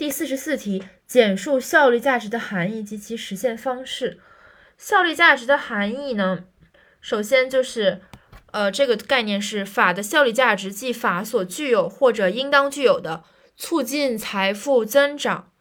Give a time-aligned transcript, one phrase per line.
[0.00, 4.18] 第四十四题，简述效率价值的含义及其实现方式。
[4.78, 6.44] 效率价值的含义呢，
[7.02, 8.00] 首先就是，
[8.52, 13.24] 呃，这个概念是法的效率价值，即法所具有或者应当具有的
[13.58, 15.52] 促进财富增长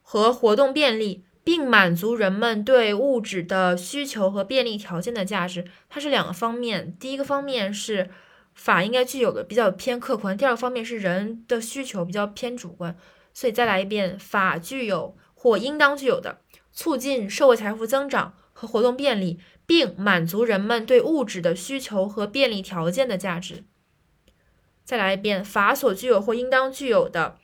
[0.00, 5.66] 和活动便利，并满足人们对物质的需求和便利条件的价值。
[5.90, 8.08] 它是两个方面，第一个方面是
[8.54, 12.96] 法应该具有的，比较偏客观；第二个方面是人的需求比较偏主观。
[13.36, 16.40] 所以再来一遍，法具有或应当具有的
[16.72, 23.64] 促进社会财富增长和活动便利，并满足人们对物质的需求和便利条件的价值。
[24.86, 27.36] 再来一遍，法所具有或应当具有的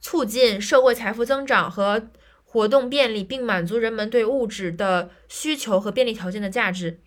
[0.00, 2.08] 促进社会财富增长和
[2.44, 7.00] 活动便利，并满足人们对物质的需求和便利条件的价值。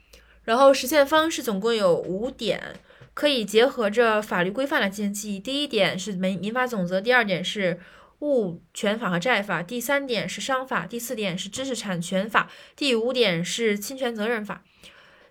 [0.43, 2.81] 然后实现方式总共有五点。
[3.15, 5.39] 可以结合着法律规范来进行记忆。
[5.39, 7.79] 第一点是民民法总则，第二点是
[8.19, 14.63] 物权法和债法，第三点是商法，第四点是知识产权法，第五点是侵权责任法。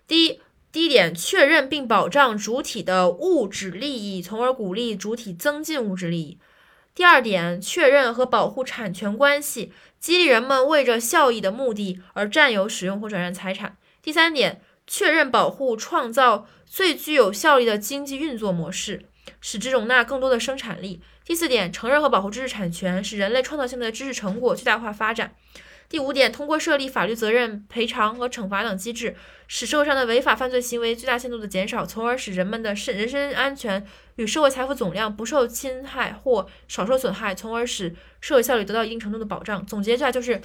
[0.07, 6.39] 第一，第一点，确认并保障主体的物质利益，从而鼓励主体增进物质利益。
[6.95, 13.77] 第二点，确认和保护产权关系，激励人们为着效益的目的而占有、使用或转让财产。
[14.01, 14.61] 第三点。
[14.87, 19.05] 确认、保护、创造最具有效率的经济运作模式，
[19.41, 21.01] 使之容纳更多的生产力。
[21.23, 25.35] 第四点，承认和保护知识产权，使人类创造性的知识成果最大化发展。
[25.87, 29.15] 第五点，通过设立法律责任、赔偿和惩罚等机制，
[29.47, 39.63] 使社会上的违法犯罪行为最大限度的减少，从而使人们的身人身安全与社会财富总量不受侵害或少受损害，从而使社会效率得到一定程度的保障。
[39.65, 40.41] 总结一下，就是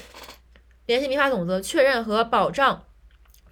[0.85, 2.85] 联系民法总则，确认和保障。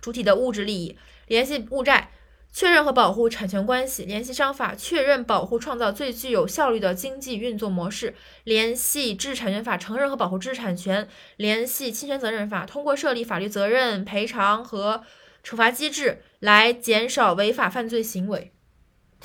[0.00, 0.96] 主体的物质利益，
[1.26, 2.10] 联系物债，
[2.52, 8.12] 确认和保护产权关系；联系商法，确认、保护、创造最具有效率的经济运作模式；
[8.44, 15.02] 联系知识产权法，承认和保护知识产权；联系侵权责任法，通过设立法律责任、赔偿和
[15.44, 18.52] 惩罚机制来减少违法犯罪行为。